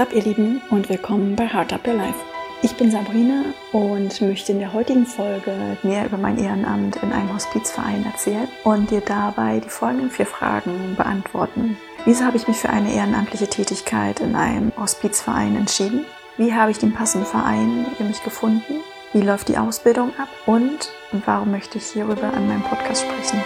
Up, 0.00 0.14
ihr 0.14 0.22
Lieben, 0.22 0.62
und 0.70 0.88
willkommen 0.88 1.36
bei 1.36 1.46
Heart 1.46 1.74
Up 1.74 1.86
Your 1.86 1.92
Life. 1.92 2.18
Ich 2.62 2.74
bin 2.74 2.90
Sabrina 2.90 3.44
und 3.70 4.18
möchte 4.22 4.52
in 4.52 4.58
der 4.58 4.72
heutigen 4.72 5.04
Folge 5.04 5.76
mehr 5.82 6.06
über 6.06 6.16
mein 6.16 6.38
Ehrenamt 6.38 6.96
in 7.02 7.12
einem 7.12 7.34
Hospizverein 7.34 8.06
erzählen 8.06 8.48
und 8.64 8.90
dir 8.90 9.02
dabei 9.02 9.60
die 9.60 9.68
folgenden 9.68 10.10
vier 10.10 10.24
Fragen 10.24 10.94
beantworten. 10.96 11.76
Wieso 12.06 12.24
habe 12.24 12.38
ich 12.38 12.48
mich 12.48 12.56
für 12.56 12.70
eine 12.70 12.94
ehrenamtliche 12.94 13.48
Tätigkeit 13.48 14.20
in 14.20 14.36
einem 14.36 14.72
Hospizverein 14.78 15.54
entschieden? 15.54 16.06
Wie 16.38 16.54
habe 16.54 16.70
ich 16.70 16.78
den 16.78 16.94
passenden 16.94 17.26
Verein 17.26 17.84
für 17.98 18.04
mich 18.04 18.24
gefunden? 18.24 18.76
Wie 19.12 19.20
läuft 19.20 19.48
die 19.48 19.58
Ausbildung 19.58 20.12
ab? 20.18 20.28
Und 20.46 20.88
warum 21.26 21.50
möchte 21.50 21.76
ich 21.76 21.84
hierüber 21.88 22.32
an 22.32 22.48
meinem 22.48 22.62
Podcast 22.62 23.02
sprechen? 23.02 23.44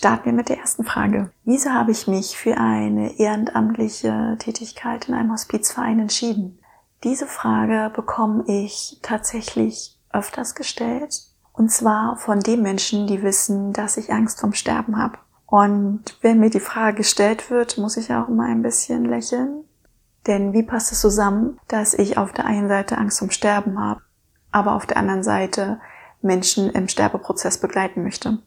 Starten 0.00 0.24
wir 0.24 0.32
mit 0.32 0.48
der 0.48 0.56
ersten 0.56 0.82
Frage. 0.82 1.30
Wieso 1.44 1.74
habe 1.74 1.90
ich 1.90 2.08
mich 2.08 2.34
für 2.34 2.56
eine 2.56 3.18
ehrenamtliche 3.18 4.36
Tätigkeit 4.38 5.10
in 5.10 5.14
einem 5.14 5.30
Hospizverein 5.30 6.00
entschieden? 6.00 6.58
Diese 7.04 7.26
Frage 7.26 7.92
bekomme 7.94 8.44
ich 8.46 8.98
tatsächlich 9.02 9.98
öfters 10.10 10.54
gestellt. 10.54 11.24
Und 11.52 11.70
zwar 11.70 12.16
von 12.16 12.40
den 12.40 12.62
Menschen, 12.62 13.08
die 13.08 13.22
wissen, 13.22 13.74
dass 13.74 13.98
ich 13.98 14.10
Angst 14.10 14.40
vorm 14.40 14.54
Sterben 14.54 14.96
habe. 14.96 15.18
Und 15.44 16.16
wenn 16.22 16.40
mir 16.40 16.48
die 16.48 16.60
Frage 16.60 16.96
gestellt 16.96 17.50
wird, 17.50 17.76
muss 17.76 17.98
ich 17.98 18.10
auch 18.10 18.28
immer 18.28 18.44
ein 18.44 18.62
bisschen 18.62 19.04
lächeln. 19.04 19.64
Denn 20.26 20.54
wie 20.54 20.62
passt 20.62 20.92
es 20.92 21.02
zusammen, 21.02 21.60
dass 21.68 21.92
ich 21.92 22.16
auf 22.16 22.32
der 22.32 22.46
einen 22.46 22.68
Seite 22.68 22.96
Angst 22.96 23.18
vorm 23.18 23.30
Sterben 23.30 23.78
habe, 23.78 24.00
aber 24.50 24.76
auf 24.76 24.86
der 24.86 24.96
anderen 24.96 25.22
Seite 25.22 25.78
Menschen 26.22 26.70
im 26.70 26.88
Sterbeprozess 26.88 27.58
begleiten 27.58 28.02
möchte? 28.02 28.38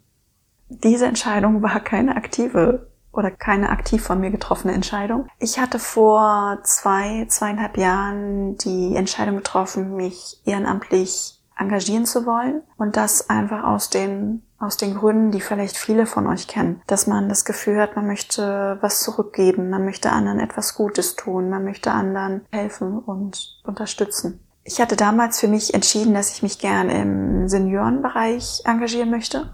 Diese 0.84 1.06
Entscheidung 1.06 1.62
war 1.62 1.80
keine 1.80 2.16
aktive 2.16 2.88
oder 3.12 3.30
keine 3.30 3.70
aktiv 3.70 4.04
von 4.04 4.20
mir 4.20 4.32
getroffene 4.32 4.74
Entscheidung. 4.74 5.28
Ich 5.40 5.60
hatte 5.60 5.80
vor 5.80 6.60
zwei, 6.64 7.26
zweieinhalb 7.30 7.78
Jahren 7.78 8.58
die 8.58 8.96
Entscheidung 8.96 9.38
getroffen, 9.38 9.96
mich 9.96 10.42
ehrenamtlich 10.46 11.40
engagieren 11.56 12.06
zu 12.06 12.26
wollen 12.26 12.64
und 12.78 12.98
das 12.98 13.30
einfach 13.30 13.64
aus 13.64 13.90
den 13.90 14.42
aus 14.64 14.78
den 14.78 14.96
Gründen, 14.96 15.32
die 15.32 15.42
vielleicht 15.42 15.76
viele 15.76 16.06
von 16.06 16.26
euch 16.26 16.48
kennen, 16.48 16.82
dass 16.88 17.06
man 17.06 17.28
das 17.28 17.44
Gefühl 17.44 17.82
hat, 17.82 17.98
man 17.98 18.08
möchte 18.08 18.78
was 18.80 19.02
zurückgeben, 19.02 19.70
man 19.70 19.84
möchte 19.84 20.10
anderen 20.10 20.40
etwas 20.40 20.76
Gutes 20.76 21.18
tun, 21.18 21.50
man 21.50 21.66
möchte 21.66 21.92
anderen 21.92 22.46
helfen 22.50 22.98
und 23.00 23.60
unterstützen. 23.66 24.40
Ich 24.64 24.80
hatte 24.80 24.96
damals 24.96 25.42
für 25.42 25.50
mich 25.50 25.74
entschieden, 25.74 26.14
dass 26.14 26.32
ich 26.32 26.44
mich 26.44 26.60
gern 26.60 26.90
im 26.90 27.50
Seniorenbereich 27.50 28.62
engagieren 28.64 29.10
möchte 29.10 29.50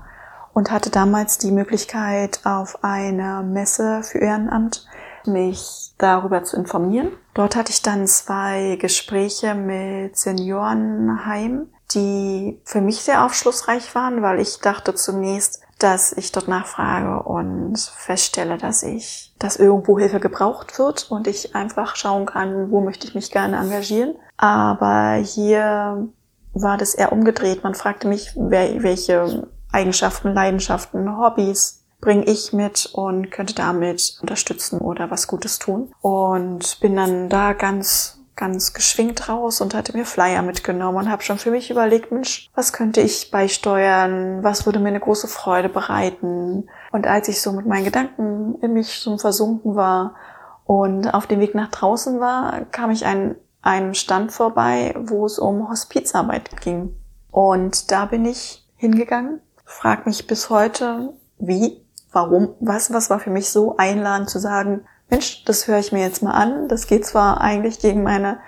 und 0.53 0.71
hatte 0.71 0.89
damals 0.89 1.37
die 1.37 1.51
Möglichkeit, 1.51 2.41
auf 2.43 2.83
einer 2.83 3.43
Messe 3.43 4.01
für 4.03 4.19
Ehrenamt 4.19 4.85
mich 5.25 5.93
darüber 5.97 6.43
zu 6.43 6.57
informieren. 6.57 7.11
Dort 7.33 7.55
hatte 7.55 7.71
ich 7.71 7.81
dann 7.81 8.07
zwei 8.07 8.77
Gespräche 8.79 9.53
mit 9.53 10.17
Seniorenheim, 10.17 11.67
die 11.93 12.59
für 12.63 12.81
mich 12.81 13.01
sehr 13.01 13.25
aufschlussreich 13.25 13.93
waren, 13.95 14.21
weil 14.21 14.39
ich 14.39 14.59
dachte 14.59 14.95
zunächst, 14.95 15.61
dass 15.79 16.11
ich 16.11 16.31
dort 16.31 16.47
nachfrage 16.47 17.23
und 17.23 17.79
feststelle, 17.79 18.57
dass 18.57 18.83
ich, 18.83 19.33
dass 19.39 19.55
irgendwo 19.55 19.97
Hilfe 19.97 20.19
gebraucht 20.19 20.77
wird 20.77 21.09
und 21.09 21.27
ich 21.27 21.55
einfach 21.55 21.95
schauen 21.95 22.25
kann, 22.25 22.69
wo 22.69 22.81
möchte 22.81 23.07
ich 23.07 23.15
mich 23.15 23.31
gerne 23.31 23.57
engagieren. 23.57 24.15
Aber 24.35 25.13
hier 25.13 26.09
war 26.53 26.77
das 26.77 26.95
eher 26.95 27.13
umgedreht. 27.13 27.63
Man 27.63 27.75
fragte 27.75 28.07
mich, 28.07 28.33
welche 28.35 29.47
Eigenschaften, 29.71 30.33
Leidenschaften, 30.33 31.17
Hobbys 31.17 31.83
bringe 32.01 32.25
ich 32.25 32.53
mit 32.53 32.89
und 32.93 33.29
könnte 33.29 33.53
damit 33.53 34.17
unterstützen 34.21 34.79
oder 34.79 35.11
was 35.11 35.27
Gutes 35.27 35.59
tun. 35.59 35.93
Und 36.01 36.79
bin 36.79 36.95
dann 36.95 37.29
da 37.29 37.53
ganz 37.53 38.19
ganz 38.39 38.73
geschwingt 38.73 39.27
raus 39.27 39.59
und 39.59 39.73
hatte 39.73 39.95
mir 39.95 40.05
Flyer 40.05 40.41
mitgenommen 40.41 40.97
und 40.97 41.11
habe 41.11 41.21
schon 41.21 41.37
für 41.37 41.51
mich 41.51 41.69
überlegt, 41.69 42.13
Mensch, 42.13 42.49
was 42.55 42.71
könnte 42.71 43.01
ich 43.01 43.31
beisteuern? 43.31 44.41
Was 44.45 44.65
würde 44.65 44.79
mir 44.79 44.87
eine 44.87 45.01
große 45.01 45.27
Freude 45.27 45.67
bereiten? 45.67 46.69
Und 46.93 47.05
als 47.05 47.27
ich 47.27 47.41
so 47.41 47.51
mit 47.51 47.65
meinen 47.65 47.83
Gedanken 47.83 48.55
in 48.61 48.71
mich 48.71 48.95
schon 48.95 49.19
versunken 49.19 49.75
war 49.75 50.15
und 50.63 51.13
auf 51.13 51.27
dem 51.27 51.41
Weg 51.41 51.53
nach 51.53 51.69
draußen 51.69 52.21
war, 52.21 52.61
kam 52.71 52.91
ich 52.91 53.05
an 53.05 53.35
einem 53.61 53.93
Stand 53.93 54.31
vorbei, 54.31 54.95
wo 54.97 55.25
es 55.25 55.37
um 55.37 55.69
Hospizarbeit 55.69 56.61
ging. 56.61 56.95
Und 57.31 57.91
da 57.91 58.05
bin 58.05 58.23
ich 58.23 58.65
hingegangen 58.77 59.41
frag 59.69 60.07
mich 60.07 60.25
bis 60.25 60.49
heute, 60.49 61.13
wie, 61.37 61.85
warum, 62.11 62.55
was, 62.59 62.91
was 62.91 63.09
war 63.09 63.19
für 63.19 63.29
mich 63.29 63.49
so 63.49 63.77
einladend 63.77 64.29
zu 64.29 64.39
sagen, 64.39 64.81
Mensch, 65.09 65.45
das 65.45 65.67
höre 65.67 65.77
ich 65.77 65.91
mir 65.91 66.01
jetzt 66.01 66.23
mal 66.23 66.31
an. 66.31 66.67
Das 66.67 66.87
geht 66.87 67.05
zwar 67.05 67.39
eigentlich 67.39 67.79
gegen 67.79 68.03
meine 68.03 68.39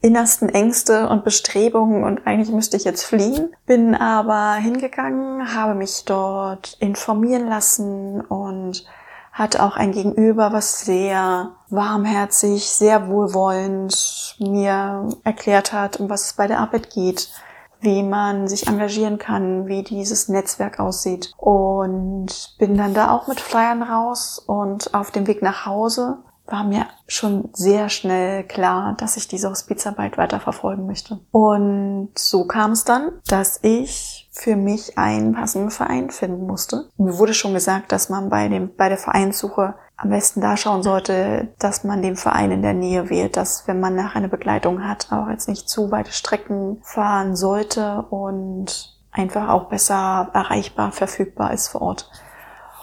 innersten 0.00 0.48
Ängste 0.48 1.08
und 1.08 1.24
Bestrebungen 1.24 2.04
und 2.04 2.26
eigentlich 2.26 2.54
müsste 2.54 2.76
ich 2.76 2.84
jetzt 2.84 3.04
fliehen, 3.04 3.54
bin 3.64 3.94
aber 3.94 4.54
hingegangen, 4.54 5.54
habe 5.54 5.74
mich 5.74 6.04
dort 6.04 6.76
informieren 6.80 7.48
lassen 7.48 8.20
und 8.20 8.84
hatte 9.32 9.62
auch 9.62 9.76
ein 9.76 9.92
Gegenüber, 9.92 10.52
was 10.52 10.80
sehr 10.80 11.52
warmherzig, 11.68 12.68
sehr 12.68 13.08
wohlwollend 13.08 14.36
mir 14.38 15.08
erklärt 15.24 15.72
hat, 15.72 16.00
um 16.00 16.10
was 16.10 16.26
es 16.26 16.32
bei 16.34 16.46
der 16.46 16.58
Arbeit 16.58 16.90
geht 16.90 17.30
wie 17.86 18.02
man 18.02 18.48
sich 18.48 18.66
engagieren 18.66 19.16
kann, 19.16 19.68
wie 19.68 19.82
dieses 19.84 20.28
Netzwerk 20.28 20.80
aussieht. 20.80 21.32
Und 21.38 22.56
bin 22.58 22.76
dann 22.76 22.92
da 22.92 23.12
auch 23.12 23.28
mit 23.28 23.40
Flyern 23.40 23.82
raus 23.82 24.42
und 24.44 24.92
auf 24.92 25.12
dem 25.12 25.26
Weg 25.28 25.40
nach 25.40 25.64
Hause 25.64 26.18
war 26.46 26.64
mir 26.64 26.86
schon 27.08 27.50
sehr 27.52 27.88
schnell 27.88 28.44
klar, 28.44 28.94
dass 28.98 29.16
ich 29.16 29.28
diese 29.28 29.50
Hospizarbeit 29.50 30.16
weiter 30.16 30.40
verfolgen 30.40 30.86
möchte. 30.86 31.20
Und 31.30 32.10
so 32.16 32.46
kam 32.46 32.72
es 32.72 32.84
dann, 32.84 33.20
dass 33.26 33.58
ich 33.62 34.28
für 34.32 34.56
mich 34.56 34.98
einen 34.98 35.34
passenden 35.34 35.70
Verein 35.70 36.10
finden 36.10 36.46
musste. 36.46 36.88
Mir 36.98 37.18
wurde 37.18 37.34
schon 37.34 37.54
gesagt, 37.54 37.90
dass 37.90 38.08
man 38.08 38.28
bei 38.28 38.48
dem, 38.48 38.74
bei 38.76 38.88
der 38.88 38.98
Vereinssuche 38.98 39.74
am 39.96 40.10
besten 40.10 40.40
da 40.40 40.56
schauen 40.56 40.82
sollte, 40.82 41.54
dass 41.58 41.82
man 41.82 42.02
den 42.02 42.16
Verein 42.16 42.50
in 42.50 42.62
der 42.62 42.74
Nähe 42.74 43.08
wählt, 43.08 43.36
dass 43.36 43.66
wenn 43.66 43.80
man 43.80 43.94
nach 43.94 44.14
einer 44.14 44.28
Begleitung 44.28 44.86
hat, 44.86 45.10
auch 45.10 45.28
jetzt 45.30 45.48
nicht 45.48 45.68
zu 45.68 45.90
weite 45.90 46.12
Strecken 46.12 46.78
fahren 46.82 47.34
sollte 47.34 48.02
und 48.10 48.94
einfach 49.10 49.48
auch 49.48 49.64
besser 49.64 50.30
erreichbar, 50.34 50.92
verfügbar 50.92 51.52
ist 51.52 51.68
vor 51.68 51.82
Ort. 51.82 52.10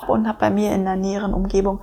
Und 0.07 0.27
habe 0.27 0.39
bei 0.39 0.49
mir 0.49 0.73
in 0.73 0.83
der 0.83 0.95
näheren 0.95 1.33
Umgebung 1.33 1.79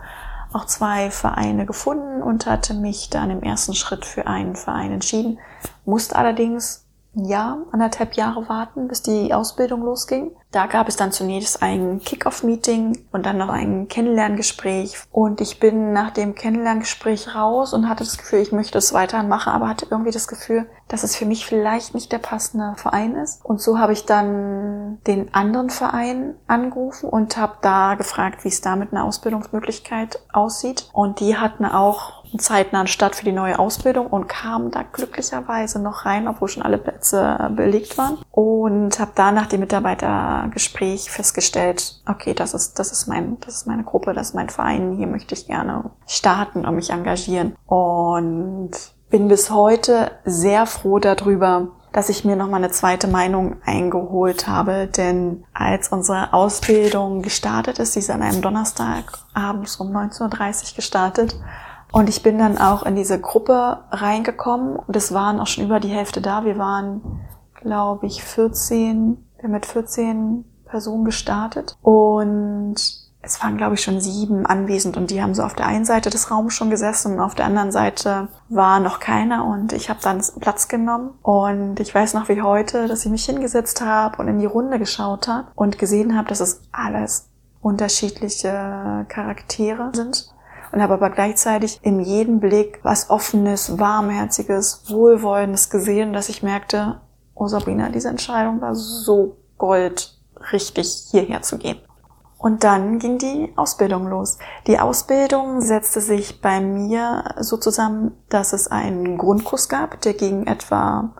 auch 0.53 0.67
zwei 0.67 1.11
Vereine 1.11 1.67
gefunden 1.67 2.23
und 2.23 2.47
hatte 2.47 2.75
mich 2.75 3.11
dann 3.11 3.31
im 3.31 3.43
ersten 3.43 3.75
Schritt 3.75 4.05
für 4.05 4.27
einen 4.27 4.57
Verein 4.57 4.93
entschieden, 4.93 5.39
musste 5.85 6.17
allerdings 6.17 6.85
ein 7.17 7.25
Jahr, 7.25 7.59
anderthalb 7.73 8.15
Jahre 8.15 8.49
warten, 8.49 8.87
bis 8.87 9.03
die 9.03 9.35
Ausbildung 9.35 9.83
losging. 9.83 10.31
Da 10.53 10.67
gab 10.67 10.89
es 10.89 10.97
dann 10.97 11.13
zunächst 11.13 11.63
ein 11.63 12.01
Kick-Off-Meeting 12.01 13.07
und 13.13 13.27
dann 13.27 13.39
noch 13.39 13.49
ein 13.49 13.89
Kennenlerngespräch. 13.89 14.97
Und 15.13 15.41
ich 15.41 15.61
bin 15.61 15.93
nach 15.93 16.11
dem 16.11 16.35
Kennenlerngespräch 16.35 17.35
raus 17.35 17.73
und 17.73 17.89
hatte 17.89 18.05
das 18.05 18.19
Gefühl, 18.19 18.41
ich 18.41 18.53
möchte 18.53 18.79
es 18.79 18.93
weiterhin 18.93 19.29
machen, 19.29 19.53
aber 19.53 19.69
hatte 19.69 19.87
irgendwie 19.91 20.11
das 20.11 20.27
Gefühl, 20.27 20.67
dass 20.89 21.05
es 21.05 21.15
für 21.15 21.25
mich 21.25 21.47
vielleicht 21.47 21.95
nicht 21.95 22.11
der 22.11 22.19
passende 22.19 22.75
Verein 22.77 23.15
ist. 23.15 23.45
Und 23.45 23.61
so 23.61 23.79
habe 23.79 23.93
ich 23.93 24.07
dann 24.07 24.99
den 25.07 25.33
anderen 25.35 25.71
Verein 25.71 26.35
angerufen 26.49 27.09
und 27.09 27.37
habe 27.37 27.59
da 27.61 27.95
gefragt, 27.95 28.45
wie 28.45 28.49
es 28.49 28.61
da 28.61 28.75
mit 28.75 28.93
einer 28.93 29.05
Ausbildungsmöglichkeit 29.05 30.21
aussieht. 30.33 30.89
Und 30.93 31.21
die 31.21 31.37
hatten 31.37 31.65
auch 31.65 32.20
zeitnahen 32.39 32.87
Start 32.87 33.17
für 33.17 33.25
die 33.25 33.33
neue 33.33 33.59
Ausbildung 33.59 34.07
und 34.07 34.29
kamen 34.29 34.71
da 34.71 34.83
glücklicherweise 34.83 35.81
noch 35.81 36.05
rein, 36.05 36.29
obwohl 36.29 36.49
schon 36.49 36.63
alle 36.63 36.79
Plätze 36.79 37.51
belegt 37.55 37.99
waren. 37.99 38.19
Und 38.31 38.99
habe 39.01 39.13
da 39.15 39.33
nach 39.33 39.47
dem 39.47 39.61
Mitarbeitergespräch 39.61 41.11
festgestellt, 41.11 42.03
okay, 42.07 42.35
das 42.35 42.55
ist, 42.55 42.79
das 42.79 42.93
ist 42.93 43.07
mein, 43.07 43.39
das 43.41 43.57
ist 43.57 43.67
meine 43.67 43.85
Gruppe, 43.85 44.13
das 44.13 44.29
ist 44.29 44.35
mein 44.35 44.51
Verein, 44.51 44.93
hier 44.97 45.07
möchte 45.07 45.35
ich 45.35 45.47
gerne 45.47 45.91
starten 46.07 46.65
und 46.65 46.77
mich 46.77 46.91
engagieren. 46.91 47.57
Und 47.67 48.71
bin 49.11 49.29
bis 49.29 49.51
heute 49.51 50.13
sehr 50.25 50.67
froh 50.67 51.01
darüber, 51.01 51.69
dass 51.93 52.09
ich 52.09 52.25
mir 52.25 52.37
nochmal 52.37 52.63
eine 52.63 52.71
zweite 52.71 53.09
Meinung 53.09 53.57
eingeholt 53.65 54.47
habe, 54.47 54.87
denn 54.87 55.45
als 55.53 55.89
unsere 55.89 56.33
Ausbildung 56.33 57.23
gestartet 57.23 57.81
ist, 57.81 57.95
sie 57.95 57.99
ist 57.99 58.11
an 58.11 58.23
einem 58.23 58.43
Donnerstag 58.43 59.19
abends 59.35 59.77
um 59.77 59.89
19.30 59.89 60.23
Uhr 60.23 60.77
gestartet 60.77 61.35
und 61.93 62.09
ich 62.09 62.23
bin 62.23 62.39
dann 62.39 62.59
auch 62.59 62.85
in 62.85 62.95
diese 62.95 63.21
Gruppe 63.21 63.79
reingekommen. 63.91 64.77
Und 64.77 64.95
es 64.95 65.13
waren 65.13 65.41
auch 65.41 65.47
schon 65.47 65.65
über 65.65 65.81
die 65.81 65.89
Hälfte 65.89 66.21
da. 66.21 66.45
Wir 66.45 66.59
waren, 66.59 67.03
glaube 67.55 68.07
ich, 68.07 68.23
14, 68.23 69.17
wir 69.37 69.45
haben 69.45 69.53
mit 69.53 69.67
14 69.67 70.45
Personen 70.67 71.05
gestartet. 71.05 71.77
Und 71.83 72.77
es 73.23 73.43
waren, 73.43 73.57
glaube 73.57 73.75
ich, 73.75 73.83
schon 73.83 74.01
sieben 74.01 74.47
anwesend. 74.47 74.97
Und 74.97 75.11
die 75.11 75.21
haben 75.21 75.35
so 75.35 75.43
auf 75.43 75.55
der 75.55 75.67
einen 75.67 75.85
Seite 75.85 76.11
des 76.11 76.31
Raums 76.31 76.55
schon 76.55 76.71
gesessen 76.71 77.15
und 77.15 77.21
auf 77.21 77.35
der 77.35 77.47
anderen 77.47 77.73
Seite 77.73 78.29
war 78.49 78.79
noch 78.79 79.01
keiner. 79.01 79.45
Und 79.45 79.73
ich 79.73 79.91
habe 79.91 80.01
dann 80.01 80.23
Platz 80.39 80.69
genommen. 80.69 81.11
Und 81.23 81.81
ich 81.81 81.93
weiß 81.93 82.15
noch 82.15 82.29
wie 82.29 82.41
heute, 82.41 82.87
dass 82.87 83.05
ich 83.05 83.11
mich 83.11 83.25
hingesetzt 83.25 83.81
habe 83.81 84.19
und 84.19 84.29
in 84.29 84.39
die 84.39 84.47
Runde 84.47 84.79
geschaut 84.79 85.27
habe 85.27 85.49
und 85.57 85.79
gesehen 85.79 86.17
habe, 86.17 86.29
dass 86.29 86.41
es 86.41 86.63
alles 86.71 87.29
unterschiedliche 87.61 89.05
Charaktere 89.09 89.91
sind 89.93 90.33
und 90.73 90.83
habe 90.83 90.95
aber 90.95 91.11
gleichzeitig 91.11 91.81
in 91.83 92.01
jedem 92.01 92.41
Blick 92.41 92.81
was 92.83 93.11
Offenes, 93.11 93.79
Warmherziges, 93.79 94.85
Wohlwollendes 94.89 95.71
gesehen, 95.71 96.13
dass 96.13 96.29
ich 96.29 96.43
merkte, 96.43 97.01
oh 97.35 97.47
Sabrina, 97.47 97.89
diese 97.89 98.09
Entscheidung 98.09 98.61
war 98.61 98.75
so 98.75 99.37
gold, 99.59 100.19
richtig 100.53 101.09
hierher 101.11 101.43
zu 101.43 101.59
gehen. 101.59 101.79
Und 102.39 102.65
dann 102.65 102.99
ging 102.99 103.19
die 103.19 103.53
Ausbildung 103.57 104.09
los. 104.09 104.39
Die 104.67 104.79
Ausbildung 104.79 105.61
setzte 105.61 106.01
sich 106.01 106.41
bei 106.41 106.61
mir 106.61 107.25
so 107.39 107.59
zusammen, 107.59 108.13
dass 108.31 108.55
es 108.55 108.69
einen 108.69 109.19
Grundkurs 109.19 109.69
gab, 109.69 110.01
der 110.01 110.15
ging 110.15 110.47
etwa 110.47 111.11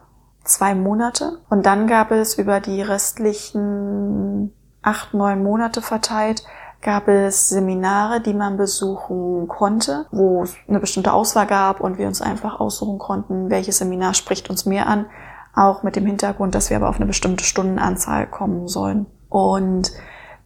zwei 0.45 0.75
Monate. 0.75 1.39
Und 1.51 1.67
dann 1.67 1.87
gab 1.87 2.11
es 2.11 2.39
über 2.39 2.61
die 2.61 2.81
restlichen 2.81 4.55
acht, 4.83 5.13
neun 5.13 5.43
Monate 5.43 5.83
verteilt 5.83 6.43
gab 6.83 7.09
es 7.09 7.49
Seminare, 7.49 8.21
die 8.21 8.35
man 8.35 8.57
besuchen 8.57 9.49
konnte, 9.49 10.07
wo 10.11 10.43
es 10.43 10.55
eine 10.69 10.81
bestimmte 10.81 11.13
Auswahl 11.13 11.47
gab 11.47 11.81
und 11.81 11.99
wir 11.99 12.07
uns 12.07 12.23
einfach 12.23 12.59
aussuchen 12.59 12.99
konnten, 12.99 13.51
welches 13.51 13.79
Seminar 13.79 14.15
spricht 14.15 14.49
uns 14.49 14.65
mehr 14.67 14.87
an, 14.87 15.07
auch 15.55 15.83
mit 15.83 15.97
dem 15.97 16.07
Hintergrund, 16.07 16.55
dass 16.55 16.71
wir 16.71 16.77
aber 16.77 16.89
auf 16.89 16.97
eine 16.97 17.07
bestimmte 17.07 17.45
Stundenanzahl 17.45 18.27
kommen 18.27 18.67
sollen. 18.69 19.07
Und 19.29 19.93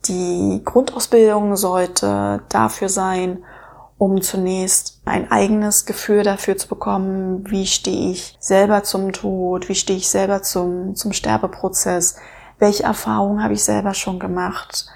die 0.07 0.61
Grundausbildung 0.65 1.57
sollte 1.57 2.43
dafür 2.49 2.89
sein, 2.89 3.45
um 3.97 4.21
zunächst 4.21 5.01
ein 5.05 5.31
eigenes 5.31 5.87
Gefühl 5.87 6.25
dafür 6.25 6.57
zu 6.57 6.69
bekommen, 6.69 7.49
wie 7.49 7.67
stehe 7.67 8.11
ich 8.11 8.37
selber 8.41 8.83
zum 8.83 9.13
Tod, 9.13 9.69
wie 9.69 9.75
stehe 9.75 9.99
ich 9.99 10.11
selber 10.11 10.43
zum, 10.43 10.97
zum 10.97 11.13
Sterbeprozess, 11.13 12.17
welche 12.59 12.83
Erfahrungen 12.83 13.43
habe 13.43 13.55
ich 13.55 13.65
selber 13.65 13.95
schon 13.95 14.19
gemacht, 14.19 14.87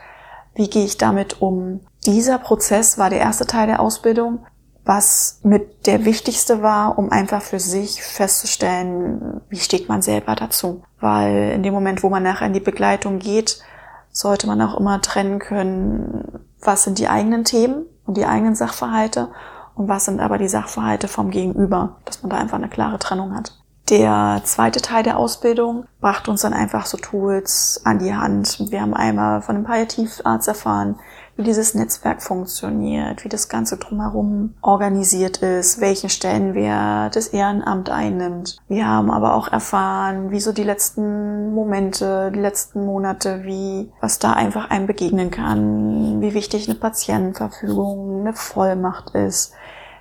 wie 0.59 0.69
gehe 0.69 0.85
ich 0.85 0.99
damit 0.99 1.41
um? 1.41 1.81
Dieser 2.05 2.39
Prozess 2.39 2.99
war 2.99 3.11
der 3.11 3.21
erste 3.21 3.47
Teil 3.47 3.69
der 3.69 3.79
Ausbildung, 3.79 4.41
was 4.85 5.39
mit 5.45 5.87
der 5.87 6.05
wichtigste 6.05 6.63
war, 6.63 6.99
um 6.99 7.13
einfach 7.13 7.43
für 7.43 7.61
sich 7.61 8.03
festzustellen, 8.03 9.41
wie 9.49 9.59
steht 9.59 9.89
man 9.89 10.03
selber 10.03 10.35
dazu. 10.35 10.83
Weil 10.99 11.53
in 11.53 11.63
dem 11.63 11.73
Moment, 11.73 12.03
wo 12.03 12.09
man 12.09 12.25
nachher 12.25 12.47
in 12.47 12.55
die 12.55 12.61
Begleitung 12.61 13.21
geht, 13.21 13.63
sollte 14.11 14.49
man 14.49 14.61
auch 14.61 14.77
immer 14.79 15.01
trennen 15.01 15.39
können, 15.39 16.41
was 16.61 16.83
sind 16.83 16.99
die 16.99 17.09
eigenen 17.09 17.45
Themen 17.45 17.87
und 18.05 18.17
die 18.17 18.27
eigenen 18.27 18.57
Sachverhalte 18.57 19.29
und 19.77 19.87
was 19.87 20.07
sind 20.07 20.19
aber 20.19 20.39
die 20.39 20.49
Sachverhalte 20.49 21.07
vom 21.07 21.31
Gegenüber, 21.31 21.99
dass 22.05 22.23
man 22.23 22.31
da 22.31 22.37
einfach 22.37 22.59
eine 22.59 22.69
klare 22.69 22.99
Trennung 22.99 23.37
hat. 23.37 23.58
Der 23.91 24.43
zweite 24.45 24.83
Teil 24.83 25.03
der 25.03 25.17
Ausbildung 25.17 25.87
brachte 26.03 26.31
uns 26.31 26.43
dann 26.43 26.53
einfach 26.53 26.85
so 26.85 26.99
Tools 26.99 27.81
an 27.85 27.99
die 27.99 28.15
Hand. 28.15 28.71
Wir 28.71 28.83
haben 28.83 28.93
einmal 28.93 29.41
von 29.41 29.57
einem 29.57 29.65
Palliativarzt 29.65 30.47
erfahren, 30.47 30.97
wie 31.37 31.43
dieses 31.43 31.75
Netzwerk 31.75 32.21
funktioniert, 32.23 33.25
wie 33.25 33.31
das 33.31 33.49
Ganze 33.49 33.79
drumherum 33.79 34.55
organisiert 34.61 35.39
ist, 35.39 35.81
welchen 35.81 36.11
Stellenwert 36.11 37.17
das 37.17 37.29
Ehrenamt 37.29 37.89
einnimmt. 37.89 38.59
Wir 38.69 38.87
haben 38.87 39.11
aber 39.11 39.35
auch 39.35 39.49
erfahren, 39.49 40.33
wie 40.33 40.41
so 40.41 40.53
die 40.53 40.65
letzten 40.65 41.55
Momente, 41.55 42.31
die 42.35 42.41
letzten 42.41 42.85
Monate, 42.85 43.45
wie, 43.45 43.91
was 44.03 44.19
da 44.19 44.33
einfach 44.33 44.69
einem 44.69 44.87
begegnen 44.87 45.31
kann, 45.31 46.21
wie 46.21 46.35
wichtig 46.35 46.69
eine 46.69 46.79
Patientenverfügung, 46.79 48.21
eine 48.21 48.35
Vollmacht 48.35 49.15
ist, 49.15 49.55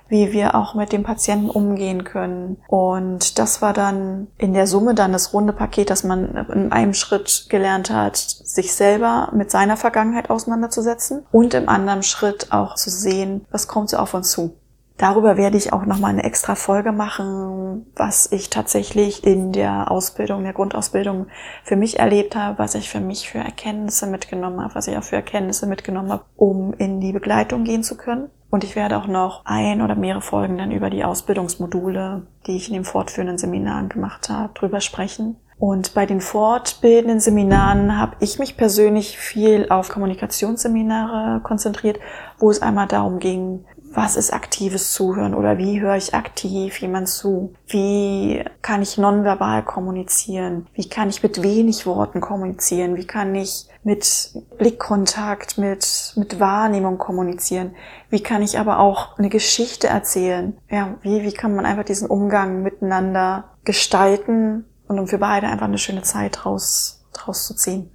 wie 0.08 0.32
wir 0.32 0.54
auch 0.54 0.74
mit 0.74 0.92
dem 0.92 1.02
Patienten 1.02 1.50
umgehen 1.50 2.04
können. 2.04 2.58
Und 2.68 3.38
das 3.38 3.62
war 3.62 3.72
dann 3.72 4.28
in 4.38 4.54
der 4.54 4.66
Summe 4.66 4.94
dann 4.94 5.12
das 5.12 5.32
runde 5.32 5.52
Paket, 5.52 5.90
dass 5.90 6.04
man 6.04 6.46
in 6.52 6.72
einem 6.72 6.94
Schritt 6.94 7.46
gelernt 7.48 7.90
hat, 7.90 8.16
sich 8.16 8.74
selber 8.74 9.30
mit 9.32 9.50
seiner 9.50 9.76
Vergangenheit 9.76 10.30
auseinanderzusetzen 10.30 11.26
und 11.32 11.54
im 11.54 11.68
anderen 11.68 12.02
Schritt 12.02 12.52
auch 12.52 12.74
zu 12.74 12.90
sehen, 12.90 13.46
was 13.50 13.68
kommt 13.68 13.90
so 13.90 13.98
auf 13.98 14.14
uns 14.14 14.30
zu. 14.30 14.54
Darüber 14.98 15.36
werde 15.36 15.56
ich 15.56 15.72
auch 15.72 15.86
nochmal 15.86 16.10
eine 16.10 16.24
extra 16.24 16.56
Folge 16.56 16.90
machen, 16.90 17.86
was 17.94 18.32
ich 18.32 18.50
tatsächlich 18.50 19.22
in 19.24 19.52
der 19.52 19.92
Ausbildung, 19.92 20.42
der 20.42 20.52
Grundausbildung 20.52 21.28
für 21.62 21.76
mich 21.76 22.00
erlebt 22.00 22.34
habe, 22.34 22.58
was 22.58 22.74
ich 22.74 22.90
für 22.90 22.98
mich 22.98 23.30
für 23.30 23.38
Erkenntnisse 23.38 24.08
mitgenommen 24.08 24.60
habe, 24.60 24.74
was 24.74 24.88
ich 24.88 24.98
auch 24.98 25.04
für 25.04 25.14
Erkenntnisse 25.14 25.68
mitgenommen 25.68 26.10
habe, 26.10 26.24
um 26.34 26.74
in 26.74 27.00
die 27.00 27.12
Begleitung 27.12 27.62
gehen 27.62 27.84
zu 27.84 27.96
können. 27.96 28.28
Und 28.50 28.64
ich 28.64 28.76
werde 28.76 28.96
auch 28.96 29.06
noch 29.06 29.42
ein 29.44 29.82
oder 29.82 29.94
mehrere 29.94 30.22
Folgen 30.22 30.58
dann 30.58 30.70
über 30.70 30.88
die 30.88 31.04
Ausbildungsmodule, 31.04 32.26
die 32.46 32.56
ich 32.56 32.68
in 32.68 32.74
den 32.74 32.84
fortführenden 32.84 33.38
Seminaren 33.38 33.88
gemacht 33.88 34.30
habe, 34.30 34.54
drüber 34.54 34.80
sprechen. 34.80 35.36
Und 35.58 35.92
bei 35.92 36.06
den 36.06 36.20
fortbildenden 36.20 37.20
Seminaren 37.20 37.98
habe 37.98 38.16
ich 38.20 38.38
mich 38.38 38.56
persönlich 38.56 39.18
viel 39.18 39.66
auf 39.70 39.88
Kommunikationsseminare 39.88 41.40
konzentriert, 41.40 41.98
wo 42.38 42.48
es 42.48 42.62
einmal 42.62 42.86
darum 42.86 43.18
ging, 43.18 43.64
was 43.90 44.16
ist 44.16 44.32
aktives 44.32 44.92
Zuhören 44.92 45.34
oder 45.34 45.58
wie 45.58 45.80
höre 45.80 45.96
ich 45.96 46.14
aktiv 46.14 46.80
jemand 46.80 47.08
zu? 47.08 47.54
Wie 47.66 48.44
kann 48.62 48.82
ich 48.82 48.98
nonverbal 48.98 49.64
kommunizieren? 49.64 50.66
Wie 50.74 50.88
kann 50.88 51.08
ich 51.08 51.22
mit 51.22 51.42
wenig 51.42 51.86
Worten 51.86 52.20
kommunizieren? 52.20 52.96
Wie 52.96 53.06
kann 53.06 53.34
ich 53.34 53.66
mit 53.82 54.32
Blickkontakt, 54.58 55.58
mit, 55.58 56.12
mit 56.16 56.40
Wahrnehmung 56.40 56.98
kommunizieren? 56.98 57.74
Wie 58.10 58.22
kann 58.22 58.42
ich 58.42 58.58
aber 58.58 58.78
auch 58.78 59.18
eine 59.18 59.28
Geschichte 59.28 59.88
erzählen? 59.88 60.56
Ja, 60.70 60.96
wie, 61.02 61.22
wie 61.22 61.32
kann 61.32 61.54
man 61.54 61.66
einfach 61.66 61.84
diesen 61.84 62.08
Umgang 62.08 62.62
miteinander 62.62 63.44
gestalten 63.64 64.64
und 64.88 64.98
um 64.98 65.06
für 65.06 65.18
beide 65.18 65.48
einfach 65.48 65.66
eine 65.66 65.78
schöne 65.78 66.02
Zeit 66.02 66.40
draus, 66.42 67.04
draus 67.12 67.46
zu 67.46 67.54
ziehen? 67.54 67.90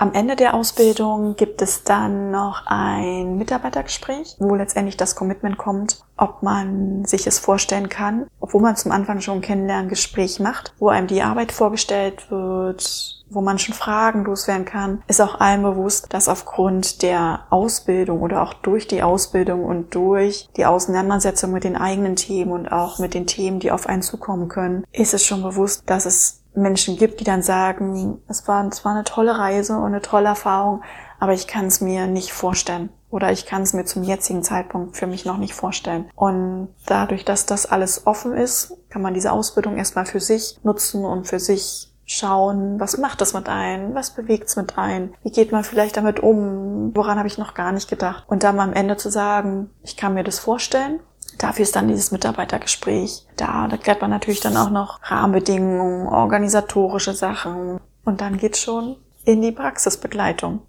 Am 0.00 0.14
Ende 0.14 0.34
der 0.34 0.54
Ausbildung 0.54 1.36
gibt 1.36 1.60
es 1.60 1.84
dann 1.84 2.30
noch 2.30 2.62
ein 2.64 3.36
Mitarbeitergespräch, 3.36 4.34
wo 4.38 4.54
letztendlich 4.54 4.96
das 4.96 5.14
Commitment 5.14 5.58
kommt, 5.58 6.00
ob 6.16 6.42
man 6.42 7.04
sich 7.04 7.26
es 7.26 7.38
vorstellen 7.38 7.90
kann, 7.90 8.26
obwohl 8.40 8.62
man 8.62 8.76
zum 8.76 8.92
Anfang 8.92 9.20
schon 9.20 9.36
ein 9.36 9.42
Kennenlerngespräch 9.42 10.40
macht, 10.40 10.72
wo 10.78 10.88
einem 10.88 11.06
die 11.06 11.20
Arbeit 11.20 11.52
vorgestellt 11.52 12.30
wird, 12.30 13.19
wo 13.30 13.40
man 13.40 13.58
schon 13.58 13.74
Fragen 13.74 14.24
loswerden 14.24 14.64
kann, 14.64 15.02
ist 15.06 15.20
auch 15.20 15.40
allen 15.40 15.62
bewusst, 15.62 16.06
dass 16.10 16.28
aufgrund 16.28 17.02
der 17.02 17.46
Ausbildung 17.50 18.20
oder 18.20 18.42
auch 18.42 18.54
durch 18.54 18.86
die 18.86 19.02
Ausbildung 19.02 19.64
und 19.64 19.94
durch 19.94 20.48
die 20.56 20.66
Auseinandersetzung 20.66 21.52
mit 21.52 21.64
den 21.64 21.76
eigenen 21.76 22.16
Themen 22.16 22.52
und 22.52 22.68
auch 22.68 22.98
mit 22.98 23.14
den 23.14 23.26
Themen, 23.26 23.60
die 23.60 23.70
auf 23.70 23.86
einen 23.86 24.02
zukommen 24.02 24.48
können, 24.48 24.84
ist 24.92 25.14
es 25.14 25.24
schon 25.24 25.42
bewusst, 25.42 25.84
dass 25.86 26.06
es 26.06 26.40
Menschen 26.54 26.96
gibt, 26.96 27.20
die 27.20 27.24
dann 27.24 27.42
sagen, 27.42 28.20
es 28.28 28.46
war, 28.48 28.66
es 28.66 28.84
war 28.84 28.92
eine 28.92 29.04
tolle 29.04 29.38
Reise 29.38 29.76
und 29.76 29.86
eine 29.86 30.02
tolle 30.02 30.28
Erfahrung, 30.28 30.82
aber 31.18 31.32
ich 31.32 31.46
kann 31.46 31.66
es 31.66 31.80
mir 31.80 32.06
nicht 32.06 32.32
vorstellen. 32.32 32.90
Oder 33.10 33.32
ich 33.32 33.44
kann 33.44 33.62
es 33.62 33.72
mir 33.72 33.84
zum 33.84 34.04
jetzigen 34.04 34.42
Zeitpunkt 34.42 34.96
für 34.96 35.06
mich 35.06 35.24
noch 35.24 35.36
nicht 35.36 35.54
vorstellen. 35.54 36.08
Und 36.14 36.68
dadurch, 36.86 37.24
dass 37.24 37.44
das 37.44 37.66
alles 37.66 38.06
offen 38.06 38.32
ist, 38.34 38.72
kann 38.88 39.02
man 39.02 39.14
diese 39.14 39.32
Ausbildung 39.32 39.76
erstmal 39.76 40.06
für 40.06 40.20
sich 40.20 40.58
nutzen 40.62 41.04
und 41.04 41.26
für 41.26 41.40
sich 41.40 41.92
schauen, 42.10 42.80
was 42.80 42.98
macht 42.98 43.20
das 43.20 43.34
mit 43.34 43.48
ein, 43.48 43.94
was 43.94 44.10
bewegt 44.10 44.48
es 44.48 44.56
mit 44.56 44.76
ein, 44.76 45.14
wie 45.22 45.30
geht 45.30 45.52
man 45.52 45.64
vielleicht 45.64 45.96
damit 45.96 46.20
um, 46.20 46.90
woran 46.94 47.18
habe 47.18 47.28
ich 47.28 47.38
noch 47.38 47.54
gar 47.54 47.72
nicht 47.72 47.88
gedacht. 47.88 48.24
Und 48.26 48.42
dann 48.42 48.58
am 48.58 48.72
Ende 48.72 48.96
zu 48.96 49.10
sagen, 49.10 49.70
ich 49.82 49.96
kann 49.96 50.14
mir 50.14 50.24
das 50.24 50.38
vorstellen 50.38 51.00
Dafür 51.38 51.62
ist 51.62 51.74
dann 51.74 51.88
dieses 51.88 52.12
Mitarbeitergespräch 52.12 53.26
da. 53.36 53.66
Da 53.66 53.76
klärt 53.78 54.02
man 54.02 54.10
natürlich 54.10 54.40
dann 54.40 54.58
auch 54.58 54.68
noch 54.68 55.00
Rahmenbedingungen, 55.04 56.06
organisatorische 56.06 57.14
Sachen. 57.14 57.80
Und 58.04 58.20
dann 58.20 58.36
geht's 58.36 58.60
schon 58.60 58.96
in 59.24 59.40
die 59.40 59.52
Praxisbegleitung. 59.52 60.60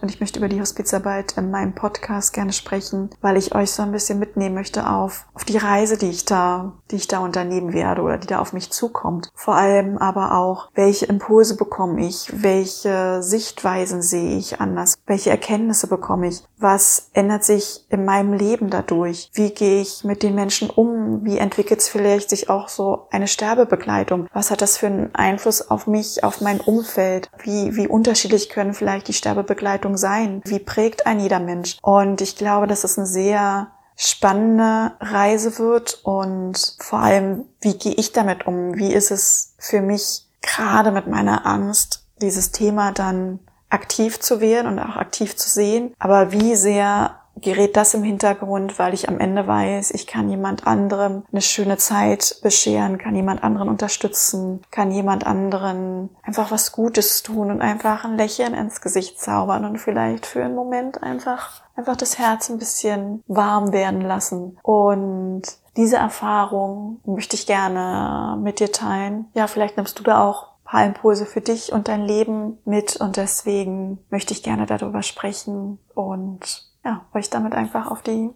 Und 0.00 0.10
ich 0.10 0.20
möchte 0.20 0.38
über 0.38 0.48
die 0.48 0.60
Hospizarbeit 0.60 1.36
in 1.38 1.50
meinem 1.50 1.74
Podcast 1.74 2.32
gerne 2.32 2.52
sprechen, 2.52 3.10
weil 3.20 3.36
ich 3.36 3.54
euch 3.54 3.70
so 3.70 3.82
ein 3.82 3.92
bisschen 3.92 4.18
mitnehmen 4.18 4.54
möchte 4.54 4.88
auf, 4.88 5.26
auf 5.34 5.44
die 5.44 5.56
Reise, 5.56 5.96
die 5.96 6.10
ich 6.10 6.24
da, 6.24 6.72
die 6.90 6.96
ich 6.96 7.08
da 7.08 7.20
unternehmen 7.20 7.72
werde 7.72 8.02
oder 8.02 8.18
die 8.18 8.26
da 8.26 8.38
auf 8.38 8.52
mich 8.52 8.70
zukommt. 8.70 9.30
Vor 9.34 9.54
allem 9.54 9.98
aber 9.98 10.36
auch, 10.36 10.70
welche 10.74 11.06
Impulse 11.06 11.56
bekomme 11.56 12.06
ich, 12.06 12.30
welche 12.34 13.22
Sichtweisen 13.22 14.02
sehe 14.02 14.36
ich 14.36 14.60
anders, 14.60 14.96
welche 15.06 15.30
Erkenntnisse 15.30 15.86
bekomme 15.86 16.28
ich, 16.28 16.42
was 16.64 17.10
ändert 17.12 17.44
sich 17.44 17.84
in 17.90 18.04
meinem 18.04 18.32
Leben 18.32 18.70
dadurch, 18.70 19.30
wie 19.34 19.50
gehe 19.50 19.80
ich 19.80 20.02
mit 20.02 20.24
den 20.24 20.34
Menschen 20.34 20.68
um, 20.70 21.24
wie 21.24 21.38
entwickelt 21.38 21.78
es 21.78 21.88
vielleicht 21.88 22.30
sich 22.30 22.50
auch 22.50 22.68
so 22.68 23.06
eine 23.12 23.28
Sterbebegleitung, 23.28 24.26
was 24.32 24.50
hat 24.50 24.62
das 24.62 24.76
für 24.76 24.86
einen 24.86 25.14
Einfluss 25.14 25.70
auf 25.70 25.86
mich, 25.86 26.24
auf 26.24 26.40
mein 26.40 26.60
Umfeld, 26.60 27.30
wie, 27.42 27.76
wie 27.76 27.86
unterschiedlich 27.86 28.48
können 28.48 28.74
vielleicht 28.74 29.06
die 29.08 29.12
Sterbebegleitung 29.12 29.84
Begleitung 29.84 29.96
sein? 29.96 30.42
Wie 30.44 30.58
prägt 30.58 31.06
ein 31.06 31.20
jeder 31.20 31.40
Mensch? 31.40 31.78
Und 31.82 32.20
ich 32.20 32.36
glaube, 32.36 32.66
dass 32.66 32.84
es 32.84 32.98
eine 32.98 33.06
sehr 33.06 33.68
spannende 33.96 34.92
Reise 35.00 35.58
wird 35.58 36.00
und 36.02 36.76
vor 36.80 36.98
allem, 36.98 37.44
wie 37.60 37.78
gehe 37.78 37.94
ich 37.94 38.12
damit 38.12 38.46
um? 38.46 38.76
Wie 38.76 38.92
ist 38.92 39.10
es 39.10 39.54
für 39.58 39.80
mich 39.80 40.26
gerade 40.42 40.90
mit 40.90 41.06
meiner 41.06 41.46
Angst, 41.46 42.04
dieses 42.20 42.50
Thema 42.50 42.92
dann 42.92 43.38
aktiv 43.74 44.20
zu 44.20 44.40
werden 44.40 44.68
und 44.72 44.78
auch 44.78 44.96
aktiv 44.96 45.36
zu 45.36 45.50
sehen? 45.50 45.92
Aber 45.98 46.32
wie 46.32 46.54
sehr 46.54 47.16
gerät 47.36 47.76
das 47.76 47.94
im 47.94 48.02
Hintergrund, 48.02 48.78
weil 48.78 48.94
ich 48.94 49.08
am 49.08 49.18
Ende 49.18 49.46
weiß, 49.46 49.90
ich 49.92 50.06
kann 50.06 50.28
jemand 50.28 50.66
anderem 50.66 51.24
eine 51.32 51.42
schöne 51.42 51.76
Zeit 51.76 52.38
bescheren, 52.42 52.98
kann 52.98 53.14
jemand 53.14 53.42
anderen 53.42 53.68
unterstützen, 53.68 54.62
kann 54.70 54.90
jemand 54.90 55.26
anderen 55.26 56.10
einfach 56.22 56.50
was 56.50 56.72
Gutes 56.72 57.22
tun 57.22 57.50
und 57.50 57.60
einfach 57.60 58.04
ein 58.04 58.16
Lächeln 58.16 58.54
ins 58.54 58.80
Gesicht 58.80 59.20
zaubern 59.20 59.64
und 59.64 59.78
vielleicht 59.78 60.26
für 60.26 60.44
einen 60.44 60.54
Moment 60.54 61.02
einfach, 61.02 61.62
einfach 61.76 61.96
das 61.96 62.18
Herz 62.18 62.50
ein 62.50 62.58
bisschen 62.58 63.22
warm 63.26 63.72
werden 63.72 64.00
lassen. 64.00 64.58
Und 64.62 65.42
diese 65.76 65.96
Erfahrung 65.96 67.00
möchte 67.04 67.34
ich 67.34 67.46
gerne 67.46 68.38
mit 68.40 68.60
dir 68.60 68.70
teilen. 68.70 69.26
Ja, 69.34 69.48
vielleicht 69.48 69.76
nimmst 69.76 69.98
du 69.98 70.04
da 70.04 70.22
auch 70.22 70.53
paar 70.74 70.86
Impulse 70.86 71.24
für 71.24 71.40
dich 71.40 71.72
und 71.72 71.86
dein 71.86 72.04
Leben 72.04 72.58
mit 72.64 72.96
und 72.96 73.16
deswegen 73.16 74.00
möchte 74.10 74.34
ich 74.34 74.42
gerne 74.42 74.66
darüber 74.66 75.04
sprechen 75.04 75.78
und 75.94 76.68
ja, 76.84 77.04
euch 77.14 77.30
damit 77.30 77.54
einfach 77.54 77.88
auf 77.88 78.02
die 78.02 78.30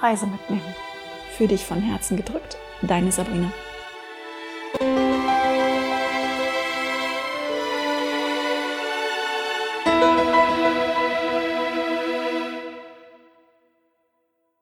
Reise 0.00 0.26
mitnehmen. 0.26 0.74
Für 1.36 1.46
dich 1.46 1.64
von 1.64 1.80
Herzen 1.80 2.16
gedrückt, 2.16 2.58
deine 2.82 3.12
Sabrina. 3.12 3.52